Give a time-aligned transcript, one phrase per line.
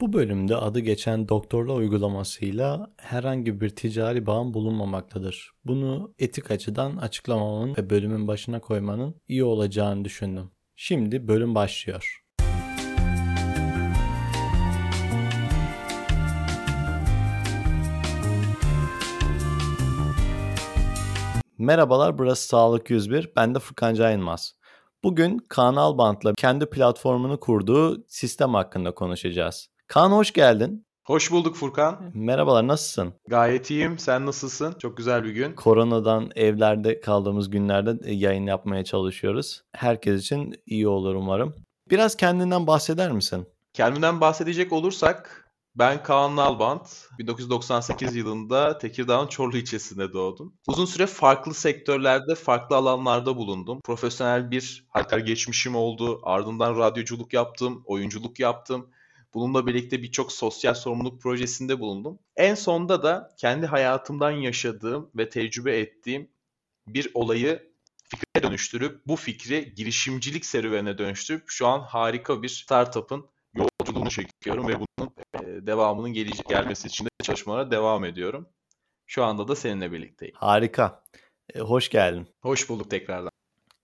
[0.00, 5.52] Bu bölümde adı geçen doktorla uygulamasıyla herhangi bir ticari bağım bulunmamaktadır.
[5.64, 10.50] Bunu etik açıdan açıklamamın ve bölümün başına koymanın iyi olacağını düşündüm.
[10.76, 12.24] Şimdi bölüm başlıyor.
[21.58, 23.32] Merhabalar burası Sağlık 101.
[23.36, 24.54] Ben de Furkan Caynmaz.
[25.04, 29.69] Bugün Kaan Albant'la kendi platformunu kurduğu sistem hakkında konuşacağız.
[29.90, 30.86] Kaan hoş geldin.
[31.04, 32.10] Hoş bulduk Furkan.
[32.14, 33.14] Merhabalar nasılsın?
[33.28, 33.98] Gayet iyiyim.
[33.98, 34.74] Sen nasılsın?
[34.78, 35.54] Çok güzel bir gün.
[35.54, 39.62] Koronadan evlerde kaldığımız günlerde yayın yapmaya çalışıyoruz.
[39.72, 41.54] Herkes için iyi olur umarım.
[41.90, 43.46] Biraz kendinden bahseder misin?
[43.72, 47.08] Kendimden bahsedecek olursak ben Kaan Nalbant.
[47.18, 50.54] 1998 yılında Tekirdağ'ın Çorlu ilçesinde doğdum.
[50.66, 53.80] Uzun süre farklı sektörlerde, farklı alanlarda bulundum.
[53.84, 56.20] Profesyonel bir halter geçmişim oldu.
[56.22, 58.90] Ardından radyoculuk yaptım, oyunculuk yaptım.
[59.34, 62.18] Bununla birlikte birçok sosyal sorumluluk projesinde bulundum.
[62.36, 66.30] En sonda da kendi hayatımdan yaşadığım ve tecrübe ettiğim
[66.86, 67.70] bir olayı
[68.02, 74.74] fikre dönüştürüp bu fikri girişimcilik serüvenine dönüştürüp şu an harika bir startup'ın yolculuğunu çekiyorum ve
[74.74, 78.48] bunun e, devamının gel gelmesi için de çalışmalara devam ediyorum.
[79.06, 80.34] Şu anda da seninle birlikteyim.
[80.38, 81.04] Harika.
[81.54, 82.28] E, hoş geldin.
[82.40, 83.30] Hoş bulduk tekrardan.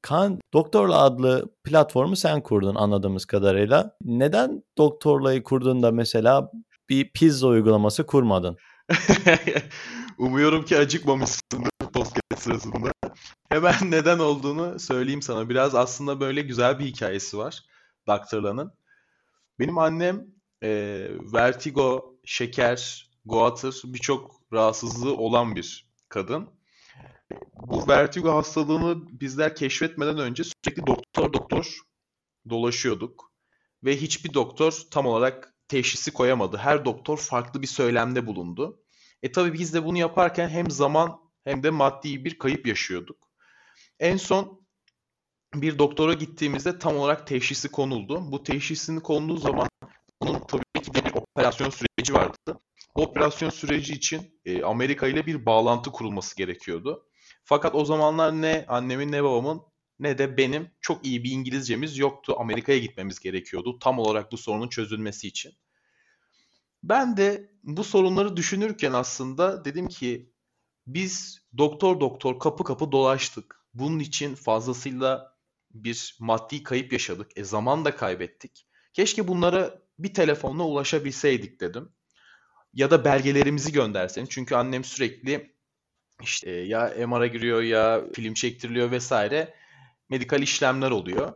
[0.07, 3.97] Kan Doktorla adlı platformu sen kurdun anladığımız kadarıyla.
[4.03, 6.51] Neden Doktorla'yı kurduğunda mesela
[6.89, 8.57] bir pizza uygulaması kurmadın?
[10.19, 12.93] Umuyorum ki acıkmamışsındır podcast sırasında.
[13.49, 15.49] Hemen neden olduğunu söyleyeyim sana.
[15.49, 17.61] Biraz aslında böyle güzel bir hikayesi var
[18.07, 18.73] Doktorla'nın.
[19.59, 20.27] Benim annem
[20.63, 20.69] e,
[21.33, 26.56] vertigo, şeker, goatır birçok rahatsızlığı olan bir kadın.
[27.57, 31.81] Bu vertigo hastalığını bizler keşfetmeden önce sürekli doktor doktor
[32.51, 33.33] dolaşıyorduk.
[33.85, 36.57] Ve hiçbir doktor tam olarak teşhisi koyamadı.
[36.57, 38.83] Her doktor farklı bir söylemde bulundu.
[39.23, 43.31] E tabi biz de bunu yaparken hem zaman hem de maddi bir kayıp yaşıyorduk.
[43.99, 44.67] En son
[45.55, 48.33] bir doktora gittiğimizde tam olarak teşhisi konuldu.
[48.33, 49.69] Bu teşhisini konduğu zaman
[50.23, 52.61] bunun tabii ki de bir operasyon süreci vardı.
[52.97, 57.07] Bu operasyon süreci için e, Amerika ile bir bağlantı kurulması gerekiyordu.
[57.49, 59.63] Fakat o zamanlar ne annemin ne babamın
[59.99, 62.35] ne de benim çok iyi bir İngilizcemiz yoktu.
[62.39, 65.53] Amerika'ya gitmemiz gerekiyordu tam olarak bu sorunun çözülmesi için.
[66.83, 70.33] Ben de bu sorunları düşünürken aslında dedim ki
[70.87, 73.65] biz doktor doktor kapı kapı dolaştık.
[73.75, 75.37] Bunun için fazlasıyla
[75.71, 77.31] bir maddi kayıp yaşadık.
[77.37, 78.67] E zaman da kaybettik.
[78.93, 81.93] Keşke bunlara bir telefonla ulaşabilseydik dedim.
[82.75, 84.27] Ya da belgelerimizi göndersen.
[84.31, 85.56] Çünkü annem sürekli
[86.23, 89.55] işte ya MR'a giriyor ya film çektiriliyor vesaire
[90.09, 91.33] medikal işlemler oluyor.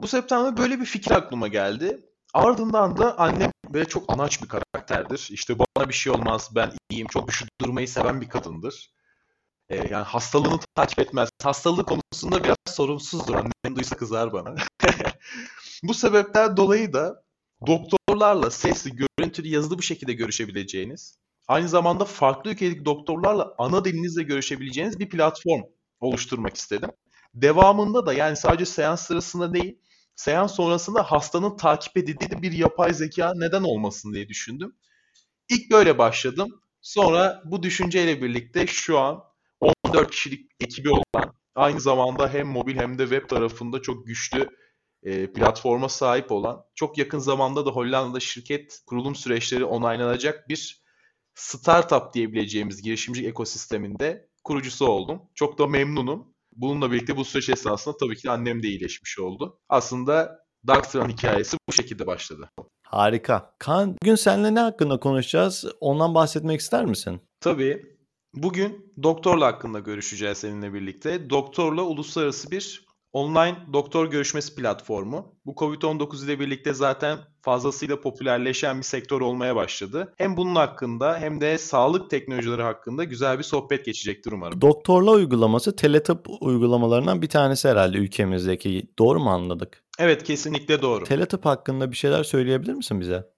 [0.00, 2.06] Bu sebepten böyle bir fikir aklıma geldi.
[2.34, 5.28] Ardından da annem böyle çok anaç bir karakterdir.
[5.30, 8.92] İşte bana bir şey olmaz, ben iyiyim, çok güçlü durmayı seven bir kadındır.
[9.68, 11.28] Ee, yani hastalığını takip etmez.
[11.42, 13.34] Hastalığı konusunda biraz sorumsuzdur.
[13.34, 14.54] Annem duysa kızar bana.
[15.82, 17.24] Bu sebepten dolayı da
[17.66, 21.18] doktorlarla sesli, görüntülü, yazılı bir şekilde görüşebileceğiniz,
[21.48, 25.62] aynı zamanda farklı ülkedeki doktorlarla ana dilinizle görüşebileceğiniz bir platform
[26.00, 26.90] oluşturmak istedim.
[27.34, 29.78] Devamında da yani sadece seans sırasında değil,
[30.16, 34.76] seans sonrasında hastanın takip edildiği bir yapay zeka neden olmasın diye düşündüm.
[35.48, 36.62] İlk böyle başladım.
[36.80, 39.24] Sonra bu düşünceyle birlikte şu an
[39.60, 44.48] 14 kişilik ekibi olan, aynı zamanda hem mobil hem de web tarafında çok güçlü
[45.02, 50.81] e, platforma sahip olan, çok yakın zamanda da Hollanda'da şirket kurulum süreçleri onaylanacak bir
[51.34, 55.22] startup diyebileceğimiz girişimci ekosisteminde kurucusu oldum.
[55.34, 56.34] Çok da memnunum.
[56.56, 59.58] Bununla birlikte bu süreç esnasında tabii ki annem de iyileşmiş oldu.
[59.68, 62.50] Aslında Darkstran hikayesi bu şekilde başladı.
[62.82, 63.54] Harika.
[63.58, 65.64] Kaan bugün seninle ne hakkında konuşacağız?
[65.80, 67.20] Ondan bahsetmek ister misin?
[67.40, 67.92] Tabii.
[68.34, 71.30] Bugün Doktorla hakkında görüşeceğiz seninle birlikte.
[71.30, 75.34] Doktorla uluslararası bir online doktor görüşmesi platformu.
[75.46, 80.14] Bu Covid-19 ile birlikte zaten fazlasıyla popülerleşen bir sektör olmaya başladı.
[80.16, 84.60] Hem bunun hakkında hem de sağlık teknolojileri hakkında güzel bir sohbet geçecektir umarım.
[84.60, 88.82] Doktorla uygulaması teletıp uygulamalarından bir tanesi herhalde ülkemizdeki.
[88.98, 89.82] Doğru mu anladık?
[89.98, 91.04] Evet kesinlikle doğru.
[91.04, 93.31] Teletıp hakkında bir şeyler söyleyebilir misin bize?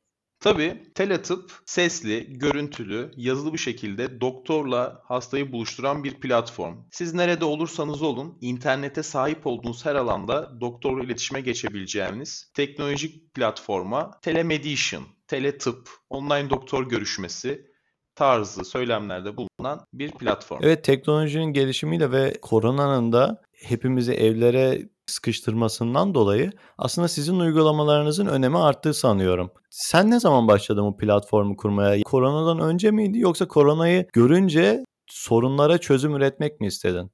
[0.44, 6.76] Tabii teletıp sesli, görüntülü, yazılı bir şekilde doktorla hastayı buluşturan bir platform.
[6.90, 15.00] Siz nerede olursanız olun internete sahip olduğunuz her alanda doktorla iletişime geçebileceğiniz teknolojik platforma telemedicine,
[15.26, 17.66] teletıp, online doktor görüşmesi
[18.14, 20.60] tarzı söylemlerde bulunan bir platform.
[20.62, 28.94] Evet teknolojinin gelişimiyle ve koronanın da hepimizi evlere sıkıştırmasından dolayı aslında sizin uygulamalarınızın önemi arttığı
[28.94, 29.50] sanıyorum.
[29.70, 32.02] Sen ne zaman başladın bu platformu kurmaya?
[32.02, 37.10] Koronadan önce miydi yoksa koronayı görünce sorunlara çözüm üretmek mi istedin?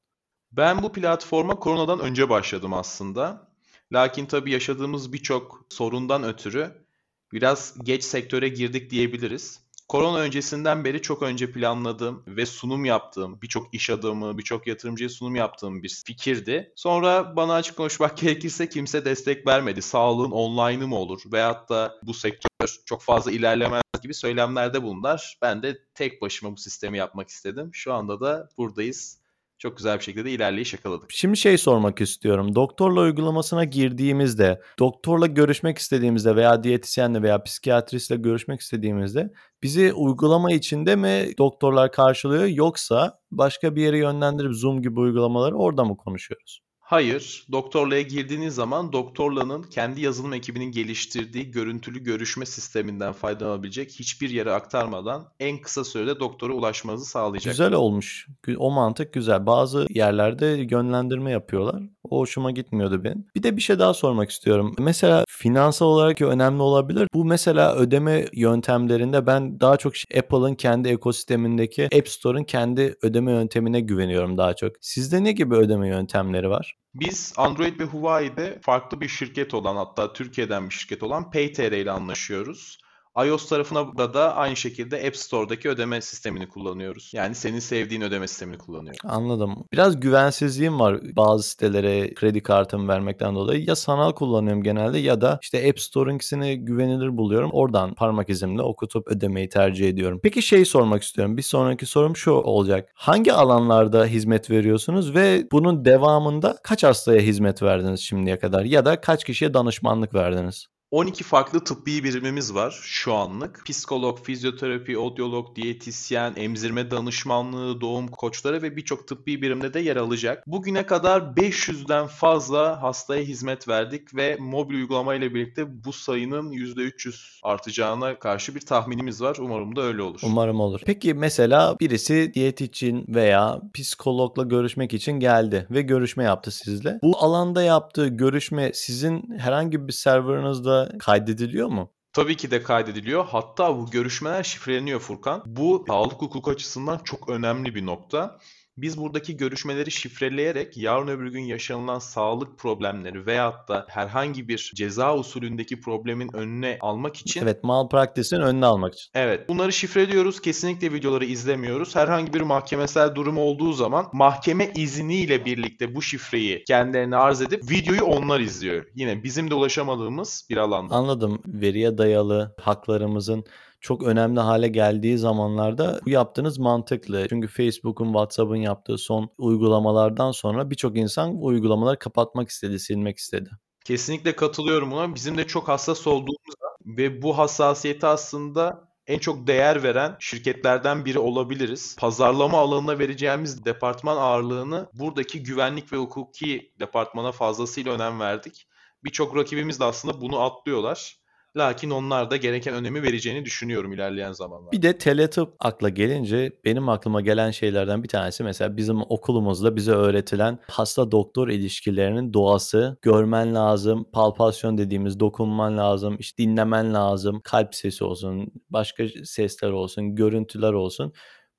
[0.53, 3.51] Ben bu platforma koronadan önce başladım aslında.
[3.93, 6.87] Lakin tabii yaşadığımız birçok sorundan ötürü
[7.33, 9.61] biraz geç sektöre girdik diyebiliriz.
[9.91, 15.37] Korona öncesinden beri çok önce planladığım ve sunum yaptığım, birçok iş adamı, birçok yatırımcıya sunum
[15.37, 16.73] yaptığım bir fikirdi.
[16.77, 19.83] Sonra bana açık konuşmak gerekirse kimse destek vermedi.
[19.83, 21.23] Sağlığın online'ı mı olur?
[21.33, 25.39] Veyahut da bu sektör çok fazla ilerlemez gibi söylemlerde bunlar.
[25.43, 27.71] Ben de tek başıma bu sistemi yapmak istedim.
[27.73, 29.20] Şu anda da buradayız
[29.61, 31.13] çok güzel bir şekilde ilerleyiş yakaladık.
[31.13, 32.55] Şimdi şey sormak istiyorum.
[32.55, 40.97] Doktorla uygulamasına girdiğimizde, doktorla görüşmek istediğimizde veya diyetisyenle veya psikiyatristle görüşmek istediğimizde bizi uygulama içinde
[40.97, 46.61] mi doktorlar karşılıyor yoksa başka bir yere yönlendirip Zoom gibi uygulamaları orada mı konuşuyoruz?
[46.91, 54.53] Hayır, doktorluğa girdiğiniz zaman doktorlanın kendi yazılım ekibinin geliştirdiği görüntülü görüşme sisteminden faydalanabilecek hiçbir yere
[54.53, 57.53] aktarmadan en kısa sürede doktora ulaşmanızı sağlayacak.
[57.53, 58.27] Güzel olmuş.
[58.57, 59.47] O mantık güzel.
[59.47, 61.83] Bazı yerlerde yönlendirme yapıyorlar.
[62.11, 63.27] O hoşuma gitmiyordu benim.
[63.37, 64.75] Bir de bir şey daha sormak istiyorum.
[64.79, 67.09] Mesela finansal olarak önemli olabilir.
[67.15, 73.81] Bu mesela ödeme yöntemlerinde ben daha çok Apple'ın kendi ekosistemindeki App Store'un kendi ödeme yöntemine
[73.81, 74.73] güveniyorum daha çok.
[74.81, 76.77] Sizde ne gibi ödeme yöntemleri var?
[76.95, 81.91] Biz Android ve Huawei'de farklı bir şirket olan hatta Türkiye'den bir şirket olan PayTR ile
[81.91, 82.79] anlaşıyoruz
[83.27, 87.11] iOS tarafına da, da aynı şekilde App Store'daki ödeme sistemini kullanıyoruz.
[87.15, 89.01] Yani senin sevdiğin ödeme sistemini kullanıyoruz.
[89.05, 89.65] Anladım.
[89.73, 93.65] Biraz güvensizliğim var bazı sitelere kredi kartımı vermekten dolayı.
[93.65, 97.51] Ya sanal kullanıyorum genelde ya da işte App Store'unkisini güvenilir buluyorum.
[97.53, 100.21] Oradan parmak izimle okutup ödemeyi tercih ediyorum.
[100.23, 101.37] Peki şey sormak istiyorum.
[101.37, 102.89] Bir sonraki sorum şu olacak.
[102.95, 109.01] Hangi alanlarda hizmet veriyorsunuz ve bunun devamında kaç hastaya hizmet verdiniz şimdiye kadar ya da
[109.01, 110.67] kaç kişiye danışmanlık verdiniz?
[110.91, 113.63] 12 farklı tıbbi birimimiz var şu anlık.
[113.67, 120.47] Psikolog, fizyoterapi, odyolog, diyetisyen, emzirme danışmanlığı, doğum koçları ve birçok tıbbi birimde de yer alacak.
[120.47, 127.41] Bugüne kadar 500'den fazla hastaya hizmet verdik ve mobil uygulama ile birlikte bu sayının %300
[127.43, 129.37] artacağına karşı bir tahminimiz var.
[129.41, 130.21] Umarım da öyle olur.
[130.23, 130.81] Umarım olur.
[130.87, 136.99] Peki mesela birisi diyet için veya psikologla görüşmek için geldi ve görüşme yaptı sizle.
[137.03, 141.93] Bu alanda yaptığı görüşme sizin herhangi bir serverınızda kaydediliyor mu?
[142.13, 143.25] Tabii ki de kaydediliyor.
[143.25, 145.43] Hatta bu görüşmeler şifreleniyor Furkan.
[145.47, 148.39] Bu sağlık hukuk açısından çok önemli bir nokta.
[148.83, 155.17] Biz buradaki görüşmeleri şifreleyerek yarın öbür gün yaşanılan sağlık problemleri veyahut da herhangi bir ceza
[155.17, 159.11] usulündeki problemin önüne almak için Evet, malpraktisin önüne almak için.
[159.15, 159.49] Evet.
[159.49, 160.41] Bunları şifreliyoruz.
[160.41, 161.97] Kesinlikle videoları izlemiyoruz.
[161.97, 168.05] Herhangi bir mahkemesel durum olduğu zaman mahkeme izniyle birlikte bu şifreyi kendilerine arz edip videoyu
[168.05, 168.87] onlar izliyor.
[168.95, 170.95] Yine bizim de ulaşamadığımız bir alanda.
[170.95, 171.43] Anladım.
[171.47, 173.45] Veriye dayalı haklarımızın
[173.81, 177.27] çok önemli hale geldiği zamanlarda bu yaptığınız mantıklı.
[177.29, 183.51] Çünkü Facebook'un, WhatsApp'ın yaptığı son uygulamalardan sonra birçok insan bu uygulamaları kapatmak istedi, silmek istedi.
[183.85, 185.15] Kesinlikle katılıyorum buna.
[185.15, 186.55] Bizim de çok hassas olduğumuz
[186.87, 191.97] ve bu hassasiyeti aslında en çok değer veren şirketlerden biri olabiliriz.
[191.99, 198.67] Pazarlama alanına vereceğimiz departman ağırlığını buradaki güvenlik ve hukuki departmana fazlasıyla önem verdik.
[199.05, 201.20] Birçok rakibimiz de aslında bunu atlıyorlar.
[201.57, 204.73] Lakin onlar da gereken önemi vereceğini düşünüyorum ilerleyen zamanlarda.
[204.73, 209.93] Bir de teletıp akla gelince benim aklıma gelen şeylerden bir tanesi mesela bizim okulumuzda bize
[209.93, 217.75] öğretilen hasta doktor ilişkilerinin doğası, görmen lazım, palpasyon dediğimiz dokunman lazım, işte dinlemen lazım, kalp
[217.75, 221.13] sesi olsun, başka sesler olsun, görüntüler olsun.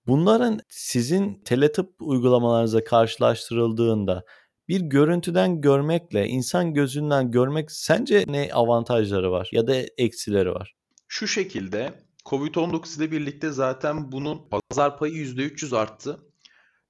[0.07, 4.24] Bunların sizin teletıp uygulamalarınıza karşılaştırıldığında
[4.72, 10.75] bir görüntüden görmekle insan gözünden görmek sence ne avantajları var ya da eksileri var?
[11.08, 11.94] Şu şekilde
[12.25, 16.20] Covid-19 ile birlikte zaten bunun pazar payı %300 arttı.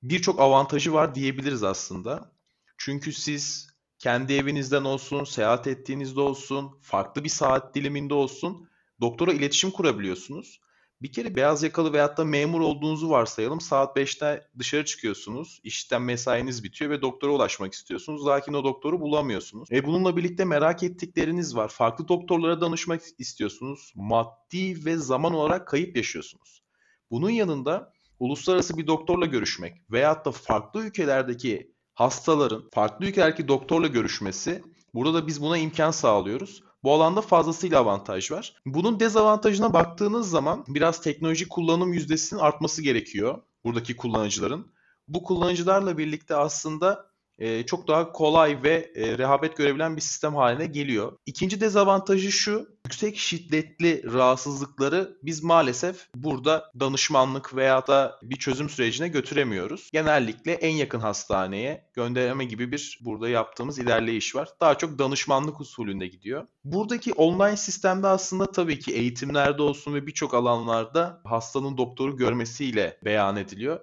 [0.03, 2.31] Birçok avantajı var diyebiliriz aslında.
[2.77, 3.67] Çünkü siz
[3.99, 8.69] kendi evinizden olsun, seyahat ettiğinizde olsun, farklı bir saat diliminde olsun
[9.01, 10.59] doktora iletişim kurabiliyorsunuz.
[11.01, 13.61] Bir kere beyaz yakalı veyahut da memur olduğunuzu varsayalım.
[13.61, 15.59] Saat 5'te dışarı çıkıyorsunuz.
[15.63, 18.25] İşten mesainiz bitiyor ve doktora ulaşmak istiyorsunuz.
[18.25, 19.71] Lakin o doktoru bulamıyorsunuz.
[19.71, 21.69] E bununla birlikte merak ettikleriniz var.
[21.69, 23.93] Farklı doktorlara danışmak istiyorsunuz.
[23.95, 26.63] Maddi ve zaman olarak kayıp yaşıyorsunuz.
[27.11, 34.63] Bunun yanında uluslararası bir doktorla görüşmek veyahut da farklı ülkelerdeki hastaların farklı ülkelerdeki doktorla görüşmesi
[34.93, 36.63] burada da biz buna imkan sağlıyoruz.
[36.83, 38.61] Bu alanda fazlasıyla avantaj var.
[38.65, 44.71] Bunun dezavantajına baktığınız zaman biraz teknoloji kullanım yüzdesinin artması gerekiyor buradaki kullanıcıların.
[45.07, 50.65] Bu kullanıcılarla birlikte aslında e, çok daha kolay ve e, rehabet görebilen bir sistem haline
[50.65, 51.17] geliyor.
[51.25, 59.07] İkinci dezavantajı şu, yüksek şiddetli rahatsızlıkları biz maalesef burada danışmanlık veya da bir çözüm sürecine
[59.07, 59.89] götüremiyoruz.
[59.93, 64.49] Genellikle en yakın hastaneye gönderme gibi bir burada yaptığımız ilerleyiş var.
[64.61, 66.47] Daha çok danışmanlık usulünde gidiyor.
[66.63, 73.37] Buradaki online sistemde aslında tabii ki eğitimlerde olsun ve birçok alanlarda hastanın doktoru görmesiyle beyan
[73.37, 73.79] ediliyor.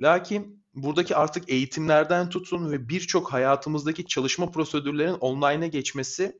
[0.00, 6.38] Lakin buradaki artık eğitimlerden tutun ve birçok hayatımızdaki çalışma prosedürlerin online'a geçmesi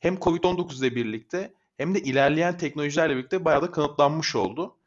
[0.00, 4.77] hem Covid-19 ile birlikte hem de ilerleyen teknolojilerle birlikte bayağı da kanıtlanmış oldu.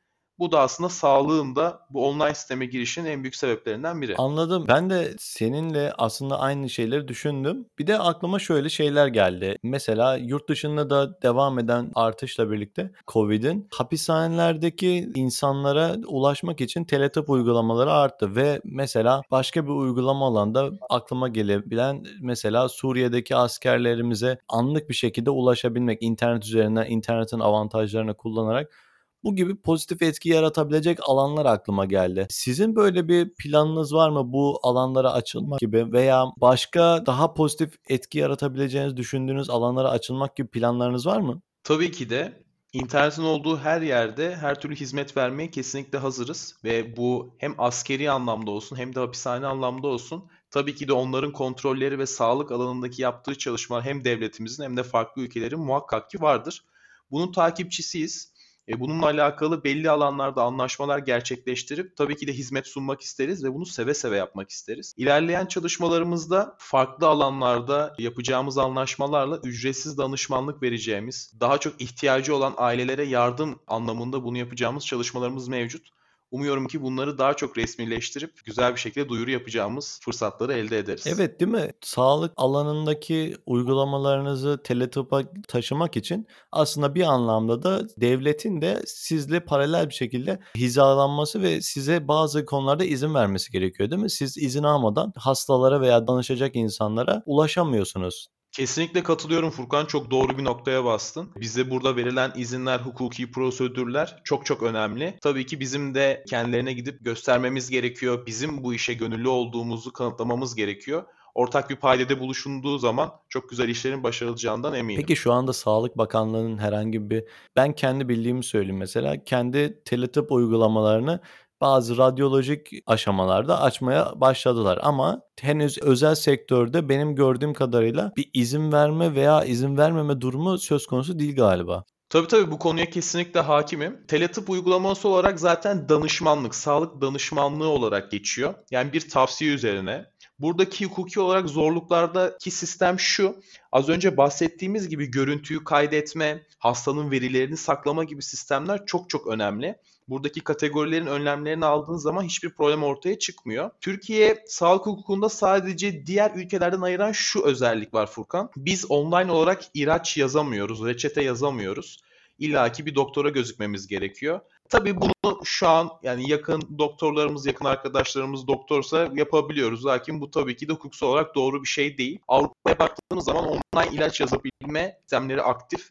[0.42, 4.16] Bu da aslında sağlığın da bu online sisteme girişinin en büyük sebeplerinden biri.
[4.18, 4.66] Anladım.
[4.68, 7.66] Ben de seninle aslında aynı şeyleri düşündüm.
[7.80, 9.58] Bir de aklıma şöyle şeyler geldi.
[9.64, 17.92] Mesela yurt dışında da devam eden artışla birlikte Covid'in hapishanelerdeki insanlara ulaşmak için teletip uygulamaları
[17.92, 25.30] arttı ve mesela başka bir uygulama alanda aklıma gelebilen mesela Suriye'deki askerlerimize anlık bir şekilde
[25.30, 28.91] ulaşabilmek internet üzerinden internetin avantajlarını kullanarak
[29.24, 32.28] bu gibi pozitif etki yaratabilecek alanlar aklıma geldi.
[32.30, 38.20] Sizin böyle bir planınız var mı bu alanlara açılmak gibi veya başka daha pozitif etki
[38.20, 41.42] yaratabileceğiniz düşündüğünüz alanlara açılmak gibi planlarınız var mı?
[41.64, 47.36] Tabii ki de internetin olduğu her yerde her türlü hizmet vermeye kesinlikle hazırız ve bu
[47.38, 52.06] hem askeri anlamda olsun hem de hapishane anlamda olsun tabii ki de onların kontrolleri ve
[52.06, 56.66] sağlık alanındaki yaptığı çalışmalar hem devletimizin hem de farklı ülkelerin muhakkak ki vardır.
[57.12, 58.31] Bunun takipçisiyiz.
[58.72, 63.66] E, bununla alakalı belli alanlarda anlaşmalar gerçekleştirip tabii ki de hizmet sunmak isteriz ve bunu
[63.66, 64.94] seve seve yapmak isteriz.
[64.98, 73.60] İlerleyen çalışmalarımızda farklı alanlarda yapacağımız anlaşmalarla ücretsiz danışmanlık vereceğimiz, daha çok ihtiyacı olan ailelere yardım
[73.68, 76.01] anlamında bunu yapacağımız çalışmalarımız mevcut.
[76.32, 81.08] Umuyorum ki bunları daha çok resmileştirip güzel bir şekilde duyuru yapacağımız fırsatları elde ederiz.
[81.08, 81.72] Evet değil mi?
[81.82, 89.94] Sağlık alanındaki uygulamalarınızı Teletub'a taşımak için aslında bir anlamda da devletin de sizle paralel bir
[89.94, 94.10] şekilde hizalanması ve size bazı konularda izin vermesi gerekiyor değil mi?
[94.10, 98.28] Siz izin almadan hastalara veya danışacak insanlara ulaşamıyorsunuz.
[98.52, 99.86] Kesinlikle katılıyorum Furkan.
[99.86, 101.30] Çok doğru bir noktaya bastın.
[101.36, 105.18] Bize burada verilen izinler, hukuki prosedürler çok çok önemli.
[105.22, 108.26] Tabii ki bizim de kendilerine gidip göstermemiz gerekiyor.
[108.26, 111.04] Bizim bu işe gönüllü olduğumuzu kanıtlamamız gerekiyor.
[111.36, 115.02] Ortak bir paydada buluşulduğu zaman çok güzel işlerin başarılacağından eminim.
[115.02, 117.24] Peki şu anda Sağlık Bakanlığı'nın herhangi bir
[117.56, 121.20] ben kendi bildiğimi söyleyeyim mesela kendi teletıp uygulamalarını
[121.62, 129.16] bazı radyolojik aşamalarda açmaya başladılar ama henüz özel sektörde benim gördüğüm kadarıyla bir izin verme
[129.16, 131.84] veya izin vermeme durumu söz konusu değil galiba.
[132.10, 134.08] Tabii tabii bu konuya kesinlikle hakimim.
[134.08, 138.54] Teletıp uygulaması olarak zaten danışmanlık, sağlık danışmanlığı olarak geçiyor.
[138.72, 140.06] Yani bir tavsiye üzerine.
[140.42, 143.42] Buradaki hukuki olarak zorluklardaki sistem şu.
[143.72, 149.76] Az önce bahsettiğimiz gibi görüntüyü kaydetme, hastanın verilerini saklama gibi sistemler çok çok önemli.
[150.08, 153.70] Buradaki kategorilerin önlemlerini aldığın zaman hiçbir problem ortaya çıkmıyor.
[153.82, 158.50] Türkiye sağlık hukukunda sadece diğer ülkelerden ayıran şu özellik var Furkan.
[158.58, 162.00] Biz online olarak ilaç yazamıyoruz, reçete yazamıyoruz.
[162.40, 164.40] İlla ki bir doktora gözükmemiz gerekiyor.
[164.72, 169.86] Tabii bunu şu an yani yakın doktorlarımız, yakın arkadaşlarımız doktorsa yapabiliyoruz.
[169.86, 172.20] Lakin bu tabii ki de hukuksal olarak doğru bir şey değil.
[172.28, 175.90] Avrupa'ya baktığımız zaman online ilaç yazabilme sistemleri aktif.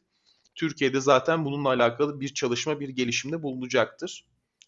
[0.54, 4.24] Türkiye'de zaten bununla alakalı bir çalışma, bir gelişimde bulunacaktır.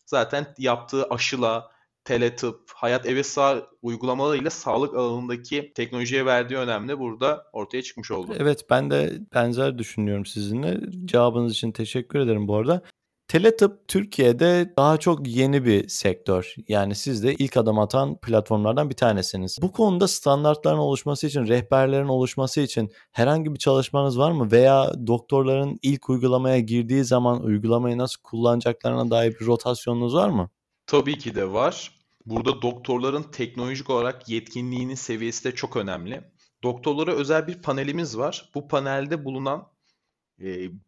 [0.06, 1.70] Zaten yaptığı aşıla,
[2.04, 8.34] teletıp, hayat eve sağ uygulamalarıyla sağlık alanındaki teknolojiye verdiği önemli burada ortaya çıkmış oldu.
[8.38, 10.80] Evet ben de benzer düşünüyorum sizinle.
[11.04, 12.82] Cevabınız için teşekkür ederim bu arada.
[13.28, 16.54] Teletıp Türkiye'de daha çok yeni bir sektör.
[16.68, 19.58] Yani siz de ilk adım atan platformlardan bir tanesiniz.
[19.62, 24.52] Bu konuda standartların oluşması için, rehberlerin oluşması için herhangi bir çalışmanız var mı?
[24.52, 30.50] Veya doktorların ilk uygulamaya girdiği zaman uygulamayı nasıl kullanacaklarına dair bir rotasyonunuz var mı?
[30.86, 31.90] Tabii ki de var.
[32.26, 36.24] Burada doktorların teknolojik olarak yetkinliğinin seviyesi de çok önemli.
[36.62, 38.50] Doktorlara özel bir panelimiz var.
[38.54, 39.71] Bu panelde bulunan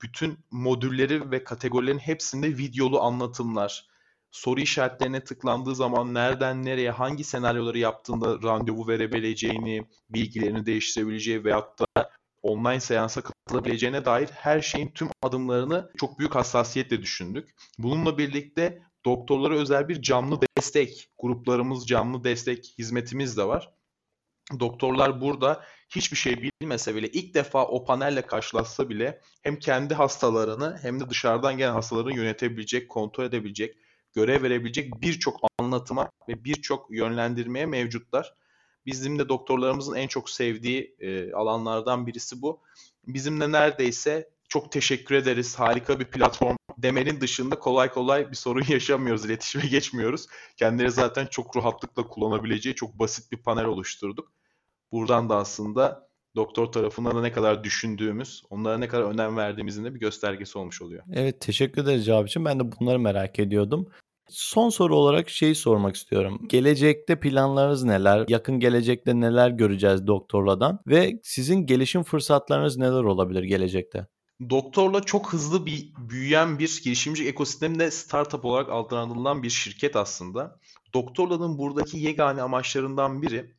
[0.03, 3.87] bütün modülleri ve kategorilerin hepsinde videolu anlatımlar,
[4.31, 12.11] soru işaretlerine tıklandığı zaman nereden nereye hangi senaryoları yaptığında randevu verebileceğini, bilgilerini değiştirebileceği veyahut da
[12.43, 17.55] online seansa katılabileceğine dair her şeyin tüm adımlarını çok büyük hassasiyetle düşündük.
[17.79, 23.71] Bununla birlikte doktorlara özel bir canlı destek, gruplarımız canlı destek hizmetimiz de var.
[24.61, 25.65] Doktorlar burada
[25.97, 31.11] hiçbir şey bilmese bile ilk defa o panelle karşılaşsa bile hem kendi hastalarını hem de
[31.11, 33.77] dışarıdan gelen hastaları yönetebilecek, kontrol edebilecek,
[34.15, 38.35] görev verebilecek birçok anlatıma ve birçok yönlendirmeye mevcutlar.
[38.87, 42.61] Bizim de doktorlarımızın en çok sevdiği e, alanlardan birisi bu.
[43.07, 49.25] Bizimle neredeyse çok teşekkür ederiz, harika bir platform demenin dışında kolay kolay bir sorun yaşamıyoruz,
[49.25, 50.27] iletişime geçmiyoruz.
[50.57, 54.33] Kendileri zaten çok rahatlıkla kullanabileceği çok basit bir panel oluşturduk.
[54.95, 59.95] Buradan da aslında doktor tarafından da ne kadar düşündüğümüz, onlara ne kadar önem verdiğimizin de
[59.95, 61.05] bir göstergesi olmuş oluyor.
[61.13, 62.45] Evet teşekkür ederiz cevap için.
[62.45, 63.89] Ben de bunları merak ediyordum.
[64.29, 66.41] Son soru olarak şeyi sormak istiyorum.
[66.49, 68.25] Gelecekte planlarınız neler?
[68.29, 70.81] Yakın gelecekte neler göreceğiz doktorladan?
[70.87, 74.07] Ve sizin gelişim fırsatlarınız neler olabilir gelecekte?
[74.51, 80.59] Doktorla çok hızlı bir büyüyen bir girişimci ekosisteminde startup olarak adlandırılan bir şirket aslında.
[80.95, 83.55] Doktorla'nın buradaki yegane amaçlarından biri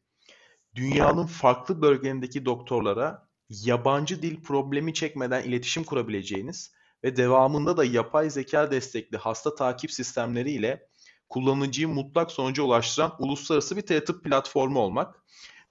[0.76, 6.72] dünyanın farklı bölgelerindeki doktorlara yabancı dil problemi çekmeden iletişim kurabileceğiniz
[7.04, 10.88] ve devamında da yapay zeka destekli hasta takip sistemleriyle
[11.30, 15.24] kullanıcıyı mutlak sonuca ulaştıran uluslararası bir teletıp platformu olmak.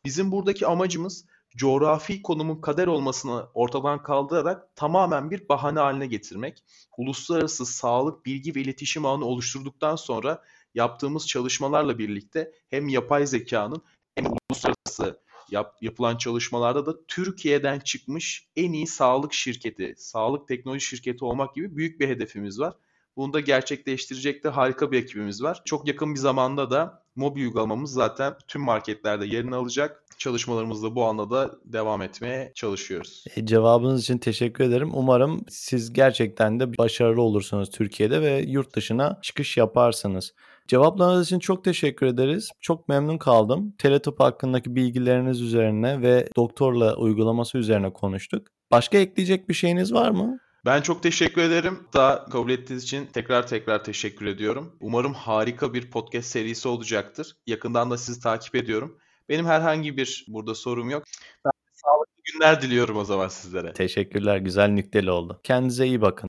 [0.04, 6.64] Bizim buradaki amacımız coğrafi konumun kader olmasını ortadan kaldırarak tamamen bir bahane haline getirmek.
[6.96, 10.42] Uluslararası sağlık, bilgi ve iletişim ağını oluşturduktan sonra
[10.74, 13.82] yaptığımız çalışmalarla birlikte hem yapay zekanın
[14.16, 21.24] hem uluslararası yap, yapılan çalışmalarda da Türkiye'den çıkmış en iyi sağlık şirketi, sağlık teknoloji şirketi
[21.24, 22.74] olmak gibi büyük bir hedefimiz var.
[23.16, 25.62] Bunu da gerçekleştirecek de harika bir ekibimiz var.
[25.64, 30.04] Çok yakın bir zamanda da mobil uygulamamız zaten tüm marketlerde yerini alacak.
[30.18, 33.24] Çalışmalarımızda bu anda da devam etmeye çalışıyoruz.
[33.36, 34.90] E, cevabınız için teşekkür ederim.
[34.92, 40.34] Umarım siz gerçekten de başarılı olursunuz Türkiye'de ve yurt dışına çıkış yaparsınız.
[40.68, 42.50] Cevaplarınız için çok teşekkür ederiz.
[42.60, 43.74] Çok memnun kaldım.
[43.78, 48.46] Teletıp hakkındaki bilgileriniz üzerine ve doktorla uygulaması üzerine konuştuk.
[48.70, 50.38] Başka ekleyecek bir şeyiniz var mı?
[50.66, 51.78] Ben çok teşekkür ederim.
[51.94, 54.76] Daha kabul ettiğiniz için tekrar tekrar teşekkür ediyorum.
[54.80, 57.36] Umarım harika bir podcast serisi olacaktır.
[57.46, 58.98] Yakından da sizi takip ediyorum.
[59.28, 61.04] Benim herhangi bir burada sorum yok.
[61.44, 63.72] Ben sağlıklı günler diliyorum o zaman sizlere.
[63.72, 64.36] Teşekkürler.
[64.36, 65.40] Güzel nükteli oldu.
[65.42, 66.28] Kendinize iyi bakın.